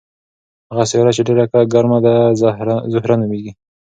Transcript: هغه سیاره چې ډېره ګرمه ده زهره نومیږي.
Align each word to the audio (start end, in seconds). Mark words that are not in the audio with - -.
هغه 0.71 0.83
سیاره 0.91 1.11
چې 1.17 1.21
ډېره 1.27 1.43
ګرمه 1.73 1.97
ده 2.05 2.13
زهره 2.93 3.15
نومیږي. 3.21 3.51